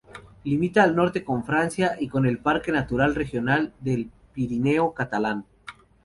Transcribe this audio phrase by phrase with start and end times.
[0.45, 5.45] Limita al norte con Francia y con el Parque Natural Regional del Pirineo Catalán.